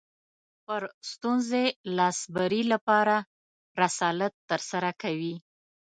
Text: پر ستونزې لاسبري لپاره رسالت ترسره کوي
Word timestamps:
پر 0.65 0.81
ستونزې 1.11 1.63
لاسبري 1.97 2.61
لپاره 2.73 3.15
رسالت 3.81 4.33
ترسره 4.49 4.91
کوي 5.01 5.35